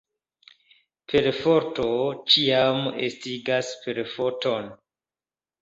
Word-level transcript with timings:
Perforto 1.13 1.85
ĉiam 2.37 2.81
estigas 3.09 3.73
perforton. 3.87 4.73